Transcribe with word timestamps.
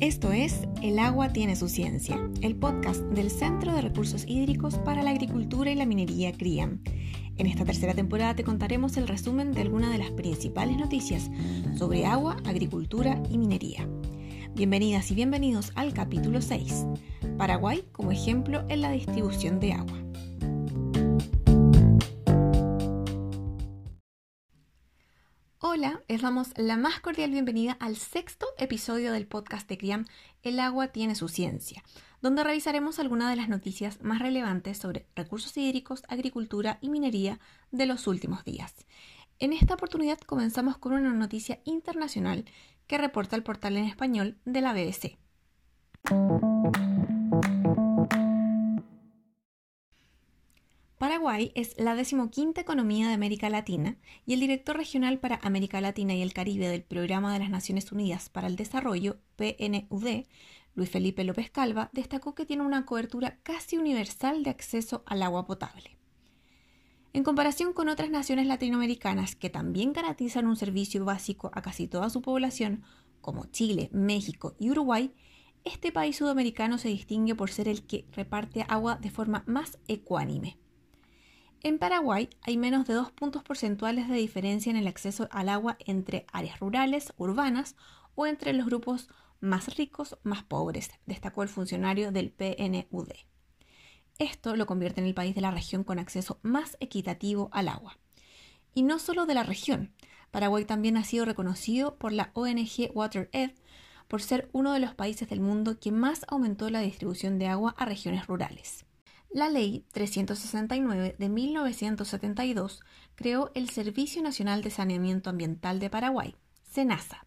Esto 0.00 0.30
es 0.30 0.60
El 0.80 1.00
agua 1.00 1.32
tiene 1.32 1.56
su 1.56 1.68
ciencia, 1.68 2.20
el 2.40 2.54
podcast 2.54 3.00
del 3.06 3.32
Centro 3.32 3.74
de 3.74 3.82
Recursos 3.82 4.24
Hídricos 4.28 4.76
para 4.78 5.02
la 5.02 5.10
Agricultura 5.10 5.72
y 5.72 5.74
la 5.74 5.86
Minería 5.86 6.30
CRIAM. 6.30 6.78
En 7.36 7.48
esta 7.48 7.64
tercera 7.64 7.94
temporada 7.94 8.36
te 8.36 8.44
contaremos 8.44 8.96
el 8.96 9.08
resumen 9.08 9.50
de 9.50 9.62
algunas 9.62 9.90
de 9.90 9.98
las 9.98 10.12
principales 10.12 10.76
noticias 10.76 11.28
sobre 11.76 12.06
agua, 12.06 12.36
agricultura 12.44 13.20
y 13.28 13.38
minería. 13.38 13.88
Bienvenidas 14.54 15.10
y 15.10 15.16
bienvenidos 15.16 15.72
al 15.74 15.92
capítulo 15.92 16.42
6, 16.42 16.86
Paraguay 17.36 17.82
como 17.90 18.12
ejemplo 18.12 18.64
en 18.68 18.82
la 18.82 18.92
distribución 18.92 19.58
de 19.58 19.72
agua. 19.72 20.07
Les 26.08 26.22
damos 26.22 26.56
la 26.56 26.78
más 26.78 27.00
cordial 27.00 27.30
bienvenida 27.30 27.76
al 27.80 27.96
sexto 27.96 28.46
episodio 28.56 29.12
del 29.12 29.26
podcast 29.26 29.68
de 29.68 29.76
CRIAM 29.76 30.06
El 30.42 30.58
agua 30.58 30.88
tiene 30.88 31.14
su 31.14 31.28
ciencia, 31.28 31.84
donde 32.22 32.42
revisaremos 32.42 32.98
algunas 32.98 33.28
de 33.28 33.36
las 33.36 33.50
noticias 33.50 34.02
más 34.02 34.18
relevantes 34.18 34.78
sobre 34.78 35.06
recursos 35.14 35.54
hídricos, 35.58 36.02
agricultura 36.08 36.78
y 36.80 36.88
minería 36.88 37.40
de 37.72 37.84
los 37.84 38.06
últimos 38.06 38.42
días. 38.44 38.74
En 39.38 39.52
esta 39.52 39.74
oportunidad 39.74 40.18
comenzamos 40.20 40.78
con 40.78 40.94
una 40.94 41.12
noticia 41.12 41.60
internacional 41.64 42.46
que 42.86 42.96
reporta 42.96 43.36
el 43.36 43.42
portal 43.42 43.76
en 43.76 43.84
español 43.84 44.38
de 44.46 44.60
la 44.62 44.72
BBC. 44.72 45.18
Paraguay 51.38 51.52
es 51.54 51.78
la 51.78 51.94
decimoquinta 51.94 52.60
economía 52.60 53.06
de 53.06 53.14
América 53.14 53.48
Latina 53.48 53.96
y 54.26 54.32
el 54.32 54.40
director 54.40 54.76
regional 54.76 55.20
para 55.20 55.38
América 55.44 55.80
Latina 55.80 56.12
y 56.14 56.20
el 56.20 56.32
Caribe 56.32 56.66
del 56.66 56.82
Programa 56.82 57.32
de 57.32 57.38
las 57.38 57.48
Naciones 57.48 57.92
Unidas 57.92 58.28
para 58.28 58.48
el 58.48 58.56
Desarrollo, 58.56 59.18
PNUD, 59.36 60.24
Luis 60.74 60.90
Felipe 60.90 61.22
López 61.22 61.48
Calva, 61.52 61.90
destacó 61.92 62.34
que 62.34 62.44
tiene 62.44 62.64
una 62.64 62.84
cobertura 62.84 63.38
casi 63.44 63.78
universal 63.78 64.42
de 64.42 64.50
acceso 64.50 65.04
al 65.06 65.22
agua 65.22 65.46
potable. 65.46 65.96
En 67.12 67.22
comparación 67.22 67.72
con 67.72 67.88
otras 67.88 68.10
naciones 68.10 68.48
latinoamericanas 68.48 69.36
que 69.36 69.48
también 69.48 69.92
garantizan 69.92 70.48
un 70.48 70.56
servicio 70.56 71.04
básico 71.04 71.52
a 71.54 71.62
casi 71.62 71.86
toda 71.86 72.10
su 72.10 72.20
población, 72.20 72.82
como 73.20 73.46
Chile, 73.46 73.90
México 73.92 74.56
y 74.58 74.70
Uruguay, 74.70 75.12
este 75.64 75.92
país 75.92 76.16
sudamericano 76.16 76.78
se 76.78 76.88
distingue 76.88 77.36
por 77.36 77.50
ser 77.50 77.68
el 77.68 77.84
que 77.84 78.06
reparte 78.10 78.64
agua 78.68 78.96
de 78.96 79.10
forma 79.12 79.44
más 79.46 79.78
ecuánime. 79.86 80.58
En 81.62 81.78
Paraguay 81.78 82.30
hay 82.42 82.56
menos 82.56 82.86
de 82.86 82.94
dos 82.94 83.10
puntos 83.10 83.42
porcentuales 83.42 84.08
de 84.08 84.14
diferencia 84.14 84.70
en 84.70 84.76
el 84.76 84.86
acceso 84.86 85.28
al 85.32 85.48
agua 85.48 85.76
entre 85.84 86.24
áreas 86.32 86.60
rurales, 86.60 87.12
urbanas 87.16 87.74
o 88.14 88.26
entre 88.26 88.52
los 88.52 88.66
grupos 88.66 89.08
más 89.40 89.76
ricos, 89.76 90.18
más 90.22 90.44
pobres, 90.44 90.90
destacó 91.06 91.42
el 91.42 91.48
funcionario 91.48 92.12
del 92.12 92.30
PNUD. 92.30 93.10
Esto 94.18 94.54
lo 94.54 94.66
convierte 94.66 95.00
en 95.00 95.06
el 95.06 95.14
país 95.14 95.34
de 95.34 95.40
la 95.40 95.50
región 95.50 95.82
con 95.82 95.98
acceso 95.98 96.38
más 96.42 96.76
equitativo 96.80 97.48
al 97.52 97.68
agua. 97.68 97.98
Y 98.74 98.82
no 98.82 99.00
solo 99.00 99.26
de 99.26 99.34
la 99.34 99.42
región, 99.42 99.92
Paraguay 100.30 100.64
también 100.64 100.96
ha 100.96 101.04
sido 101.04 101.24
reconocido 101.24 101.96
por 101.96 102.12
la 102.12 102.30
ONG 102.34 102.90
WaterEd 102.94 103.50
por 104.06 104.22
ser 104.22 104.48
uno 104.52 104.72
de 104.72 104.80
los 104.80 104.94
países 104.94 105.28
del 105.28 105.40
mundo 105.40 105.78
que 105.80 105.90
más 105.92 106.24
aumentó 106.28 106.70
la 106.70 106.80
distribución 106.80 107.38
de 107.38 107.48
agua 107.48 107.74
a 107.78 107.84
regiones 107.84 108.26
rurales. 108.26 108.87
La 109.30 109.50
Ley 109.50 109.84
369 109.92 111.16
de 111.18 111.28
1972 111.28 112.80
creó 113.14 113.50
el 113.54 113.68
Servicio 113.68 114.22
Nacional 114.22 114.62
de 114.62 114.70
Saneamiento 114.70 115.28
Ambiental 115.28 115.80
de 115.80 115.90
Paraguay, 115.90 116.34
SENASA. 116.62 117.26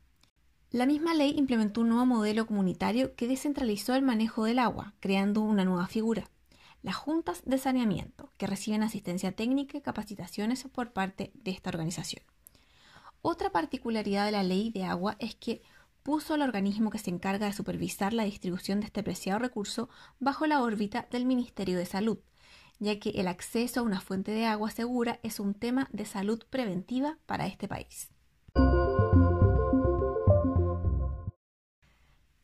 La 0.72 0.88
misma 0.88 1.14
ley 1.14 1.36
implementó 1.38 1.82
un 1.82 1.90
nuevo 1.90 2.08
modelo 2.08 2.48
comunitario 2.48 3.16
que 3.16 3.28
descentralizó 3.28 3.94
el 3.94 4.02
manejo 4.02 4.46
del 4.46 4.58
agua, 4.58 4.96
creando 5.00 5.42
una 5.42 5.64
nueva 5.64 5.86
figura, 5.86 6.28
las 6.82 6.96
juntas 6.96 7.44
de 7.46 7.60
saneamiento, 7.60 8.32
que 8.38 8.48
reciben 8.48 8.82
asistencia 8.82 9.34
técnica 9.34 9.78
y 9.78 9.82
capacitaciones 9.82 10.64
por 10.64 10.94
parte 10.94 11.32
de 11.36 11.52
esta 11.52 11.70
organización. 11.70 12.24
Otra 13.22 13.52
particularidad 13.52 14.26
de 14.26 14.32
la 14.32 14.42
ley 14.42 14.72
de 14.72 14.86
agua 14.86 15.18
es 15.20 15.36
que 15.36 15.62
puso 16.04 16.34
al 16.34 16.42
organismo 16.42 16.90
que 16.90 17.00
se 17.00 17.10
encarga 17.10 17.46
de 17.46 17.54
supervisar 17.54 18.14
la 18.14 18.24
distribución 18.24 18.80
de 18.80 18.88
este 18.88 19.04
preciado 19.04 19.40
recurso 19.40 19.90
bajo 20.20 20.48
la 20.48 20.62
órbita 20.62 21.08
del 21.12 21.26
Ministerio 21.26 21.78
de 21.78 21.86
Salud, 21.86 22.20
ya 22.80 23.00
que 23.00 23.12
el 23.12 23.28
acceso 23.28 23.80
a 23.80 23.84
una 23.84 24.02
fuente 24.02 24.32
de 24.32 24.46
agua 24.46 24.72
segura 24.72 25.20
es 25.24 25.40
un 25.40 25.54
tema 25.54 25.88
de 25.92 26.06
salud 26.06 26.44
preventiva 26.50 27.20
para 27.26 27.48
este 27.48 27.68
país. 27.68 28.10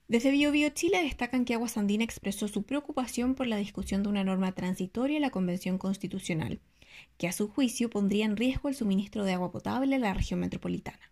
Desde 0.07 0.31
BioBio 0.31 0.69
Chile 0.69 1.03
destacan 1.03 1.43
que 1.43 1.53
Agua 1.53 1.67
Sandina 1.67 2.05
expresó 2.05 2.47
su 2.47 2.63
preocupación 2.63 3.35
por 3.35 3.45
la 3.45 3.57
discusión 3.57 4.03
de 4.03 4.09
una 4.09 4.23
norma 4.23 4.53
transitoria 4.53 5.17
en 5.17 5.21
la 5.21 5.31
Convención 5.31 5.77
Constitucional, 5.77 6.61
que 7.17 7.27
a 7.27 7.33
su 7.33 7.49
juicio 7.49 7.89
pondría 7.89 8.23
en 8.23 8.37
riesgo 8.37 8.69
el 8.69 8.75
suministro 8.75 9.25
de 9.25 9.33
agua 9.33 9.51
potable 9.51 9.95
en 9.95 10.01
la 10.01 10.13
región 10.13 10.39
metropolitana. 10.39 11.11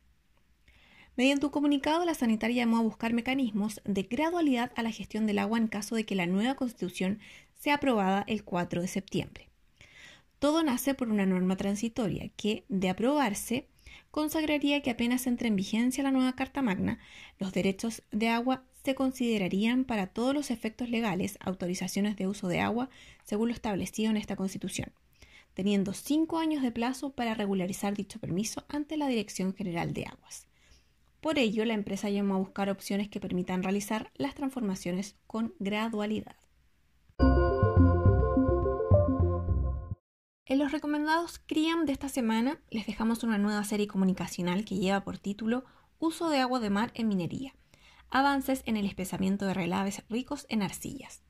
Mediante 1.17 1.45
un 1.45 1.51
comunicado, 1.51 2.03
la 2.03 2.13
sanitaria 2.13 2.63
llamó 2.63 2.77
a 2.77 2.81
buscar 2.81 3.13
mecanismos 3.13 3.81
de 3.85 4.03
gradualidad 4.03 4.73
a 4.75 4.83
la 4.83 4.91
gestión 4.91 5.25
del 5.25 5.39
agua 5.39 5.57
en 5.57 5.67
caso 5.67 5.95
de 5.95 6.05
que 6.05 6.15
la 6.15 6.25
nueva 6.25 6.55
constitución 6.55 7.19
sea 7.57 7.75
aprobada 7.75 8.25
el 8.27 8.43
4 8.43 8.81
de 8.81 8.87
septiembre. 8.89 9.49
Todo 10.39 10.61
nace 10.61 10.93
por 10.93 11.09
una 11.09 11.25
norma 11.25 11.55
transitoria 11.55 12.29
que, 12.35 12.65
de 12.67 12.89
aprobarse, 12.89 13.67
consagraría 14.11 14.81
que 14.81 14.91
apenas 14.91 15.25
entre 15.25 15.47
en 15.47 15.55
vigencia 15.55 16.03
la 16.03 16.11
nueva 16.11 16.35
Carta 16.35 16.61
Magna, 16.61 16.99
los 17.39 17.53
derechos 17.53 18.03
de 18.11 18.27
agua 18.27 18.63
se 18.83 18.93
considerarían 18.93 19.85
para 19.85 20.07
todos 20.07 20.33
los 20.33 20.51
efectos 20.51 20.89
legales 20.89 21.37
autorizaciones 21.39 22.17
de 22.17 22.27
uso 22.27 22.49
de 22.49 22.59
agua 22.59 22.89
según 23.23 23.47
lo 23.47 23.53
establecido 23.53 24.11
en 24.11 24.17
esta 24.17 24.35
Constitución, 24.35 24.91
teniendo 25.53 25.93
cinco 25.93 26.39
años 26.39 26.61
de 26.61 26.71
plazo 26.71 27.11
para 27.11 27.33
regularizar 27.33 27.95
dicho 27.95 28.19
permiso 28.19 28.65
ante 28.67 28.97
la 28.97 29.07
Dirección 29.07 29.55
General 29.55 29.93
de 29.93 30.05
Aguas. 30.05 30.45
Por 31.25 31.39
ello, 31.39 31.65
la 31.65 31.73
empresa 31.73 32.07
llamó 32.07 32.35
a 32.35 32.37
buscar 32.37 32.69
opciones 32.69 33.09
que 33.09 33.19
permitan 33.19 33.63
realizar 33.63 34.11
las 34.13 34.35
transformaciones 34.35 35.15
con 35.25 35.55
gradualidad. 35.57 36.35
En 40.45 40.59
los 40.59 40.71
recomendados 40.71 41.39
CRIAM 41.39 41.87
de 41.87 41.93
esta 41.93 42.09
semana 42.09 42.59
les 42.69 42.85
dejamos 42.85 43.23
una 43.23 43.39
nueva 43.39 43.63
serie 43.63 43.87
comunicacional 43.87 44.65
que 44.65 44.75
lleva 44.75 45.03
por 45.03 45.17
título 45.17 45.65
Uso 45.97 46.29
de 46.29 46.37
agua 46.37 46.59
de 46.59 46.69
mar 46.69 46.91
en 46.93 47.07
minería. 47.07 47.55
Avances 48.11 48.61
en 48.67 48.77
el 48.77 48.85
espesamiento 48.85 49.47
de 49.47 49.55
relaves 49.55 50.03
ricos 50.09 50.45
en 50.49 50.61
arcillas. 50.61 51.23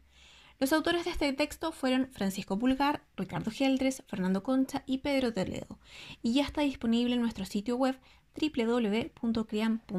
Los 0.60 0.74
autores 0.74 1.06
de 1.06 1.12
este 1.12 1.32
texto 1.32 1.72
fueron 1.72 2.10
Francisco 2.12 2.60
Pulgar, 2.60 3.06
Ricardo 3.16 3.50
Geldres, 3.50 4.04
Fernando 4.08 4.44
Concha 4.44 4.84
y 4.86 4.98
Pedro 4.98 5.34
Toledo, 5.34 5.80
y 6.22 6.34
ya 6.34 6.44
está 6.44 6.62
disponible 6.62 7.16
en 7.16 7.22
nuestro 7.22 7.46
sitio 7.46 7.78
web 7.78 7.98
www.criam.cl. 8.40 9.96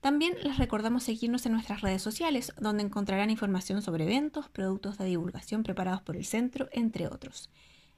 También 0.00 0.34
les 0.42 0.58
recordamos 0.58 1.02
seguirnos 1.02 1.46
en 1.46 1.52
nuestras 1.52 1.80
redes 1.80 2.02
sociales, 2.02 2.52
donde 2.60 2.82
encontrarán 2.82 3.30
información 3.30 3.80
sobre 3.80 4.04
eventos, 4.04 4.48
productos 4.50 4.98
de 4.98 5.06
divulgación 5.06 5.62
preparados 5.62 6.02
por 6.02 6.16
el 6.16 6.26
centro, 6.26 6.68
entre 6.72 7.06
otros. 7.06 7.48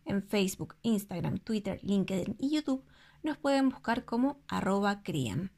En 0.05 0.23
Facebook, 0.23 0.77
Instagram, 0.83 1.39
Twitter, 1.39 1.81
LinkedIn 1.83 2.37
y 2.39 2.51
YouTube 2.51 2.85
nos 3.25 3.39
pueden 3.39 3.71
buscar 3.71 4.05
como 4.05 4.39
arroba 4.47 5.03
criam. 5.03 5.51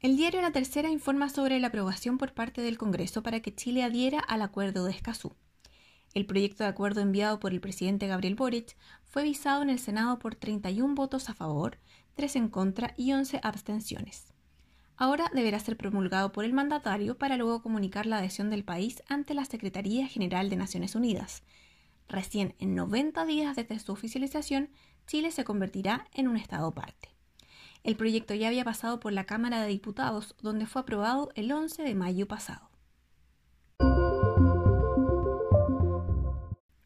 El 0.00 0.16
diario 0.16 0.40
La 0.40 0.52
Tercera 0.52 0.88
informa 0.88 1.28
sobre 1.30 1.58
la 1.58 1.66
aprobación 1.66 2.16
por 2.16 2.32
parte 2.32 2.60
del 2.60 2.78
Congreso 2.78 3.24
para 3.24 3.40
que 3.40 3.52
Chile 3.52 3.82
adhiera 3.82 4.20
al 4.20 4.42
Acuerdo 4.42 4.84
de 4.84 4.92
Escazú. 4.92 5.34
El 6.16 6.24
proyecto 6.24 6.64
de 6.64 6.70
acuerdo 6.70 7.02
enviado 7.02 7.38
por 7.40 7.52
el 7.52 7.60
presidente 7.60 8.06
Gabriel 8.06 8.36
Boric 8.36 8.74
fue 9.04 9.22
visado 9.22 9.60
en 9.60 9.68
el 9.68 9.78
Senado 9.78 10.18
por 10.18 10.34
31 10.34 10.94
votos 10.94 11.28
a 11.28 11.34
favor, 11.34 11.76
3 12.14 12.36
en 12.36 12.48
contra 12.48 12.94
y 12.96 13.12
11 13.12 13.40
abstenciones. 13.42 14.32
Ahora 14.96 15.30
deberá 15.34 15.60
ser 15.60 15.76
promulgado 15.76 16.32
por 16.32 16.46
el 16.46 16.54
mandatario 16.54 17.18
para 17.18 17.36
luego 17.36 17.60
comunicar 17.60 18.06
la 18.06 18.16
adhesión 18.16 18.48
del 18.48 18.64
país 18.64 19.02
ante 19.10 19.34
la 19.34 19.44
Secretaría 19.44 20.08
General 20.08 20.48
de 20.48 20.56
Naciones 20.56 20.94
Unidas. 20.94 21.42
Recién 22.08 22.54
en 22.60 22.74
90 22.74 23.26
días 23.26 23.54
desde 23.54 23.78
su 23.78 23.92
oficialización, 23.92 24.70
Chile 25.06 25.30
se 25.32 25.44
convertirá 25.44 26.06
en 26.14 26.28
un 26.28 26.38
Estado 26.38 26.72
parte. 26.72 27.10
El 27.84 27.96
proyecto 27.96 28.32
ya 28.32 28.48
había 28.48 28.64
pasado 28.64 29.00
por 29.00 29.12
la 29.12 29.26
Cámara 29.26 29.60
de 29.60 29.68
Diputados, 29.68 30.34
donde 30.40 30.64
fue 30.64 30.80
aprobado 30.80 31.28
el 31.34 31.52
11 31.52 31.82
de 31.82 31.94
mayo 31.94 32.26
pasado. 32.26 32.70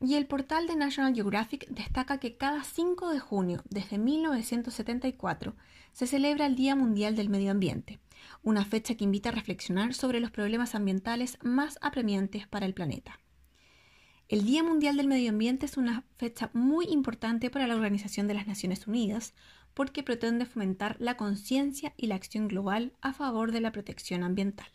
Y 0.03 0.15
el 0.15 0.27
portal 0.27 0.67
de 0.67 0.77
National 0.77 1.15
Geographic 1.15 1.69
destaca 1.69 2.19
que 2.19 2.39
cada 2.39 2.65
5 2.65 3.11
de 3.11 3.21
junio, 3.21 3.63
desde 3.69 3.99
1974, 3.99 5.55
se 5.93 6.07
celebra 6.07 6.47
el 6.47 6.57
Día 6.57 6.75
Mundial 6.75 7.17
del 7.17 7.29
Medio 7.29 7.51
Ambiente, 7.51 8.01
una 8.43 8.65
fecha 8.65 8.95
que 8.95 9.05
invita 9.05 9.29
a 9.29 9.33
reflexionar 9.33 9.93
sobre 9.93 10.21
los 10.21 10.31
problemas 10.31 10.75
ambientales 10.75 11.37
más 11.43 11.79
apremiantes 11.83 12.47
para 12.47 12.65
el 12.65 12.73
planeta. 12.73 13.21
El 14.29 14.45
Día 14.45 14.63
Mundial 14.63 14.97
del 14.97 15.09
Medio 15.09 15.31
Ambiente 15.31 15.67
es 15.67 15.77
una 15.77 16.05
fecha 16.17 16.51
muy 16.55 16.87
importante 16.87 17.51
para 17.51 17.67
la 17.67 17.75
Organización 17.75 18.27
de 18.27 18.35
las 18.35 18.47
Naciones 18.47 18.87
Unidas 18.87 19.35
porque 19.75 20.03
pretende 20.03 20.47
fomentar 20.47 20.97
la 20.99 21.19
conciencia 21.19 21.93
y 21.99 22.07
la 22.07 22.15
acción 22.15 22.49
global 22.49 22.93
a 23.03 23.13
favor 23.13 23.53
de 23.53 23.61
la 23.61 23.73
protección 23.73 24.23
ambiental. 24.23 24.69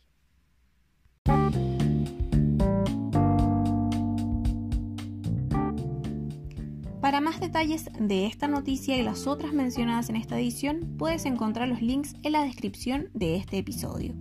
Para 7.06 7.22
más 7.22 7.40
detalles 7.40 7.88
de 8.00 8.26
esta 8.26 8.48
noticia 8.48 8.98
y 8.98 9.04
las 9.04 9.28
otras 9.28 9.54
mencionadas 9.54 10.10
en 10.10 10.16
esta 10.16 10.40
edición, 10.40 10.96
puedes 10.98 11.26
encontrar 11.26 11.68
los 11.68 11.80
links 11.80 12.16
en 12.24 12.32
la 12.32 12.42
descripción 12.42 13.10
de 13.14 13.36
este 13.36 13.60
episodio. 13.60 14.16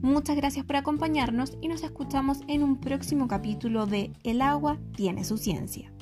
Muchas 0.00 0.36
gracias 0.36 0.64
por 0.64 0.76
acompañarnos 0.76 1.58
y 1.60 1.66
nos 1.66 1.82
escuchamos 1.82 2.42
en 2.46 2.62
un 2.62 2.78
próximo 2.78 3.26
capítulo 3.26 3.86
de 3.86 4.12
El 4.22 4.42
agua 4.42 4.78
tiene 4.94 5.24
su 5.24 5.38
ciencia. 5.38 5.93